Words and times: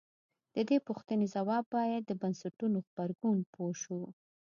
د 0.53 0.57
دې 0.69 0.77
پوښتنې 0.87 1.25
ځواب 1.35 1.63
باید 1.77 2.03
د 2.05 2.11
بنسټونو 2.21 2.77
غبرګون 2.85 3.37
پوه 3.53 3.73
شو. 3.81 3.99